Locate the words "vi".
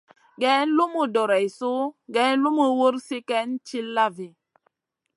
4.15-4.27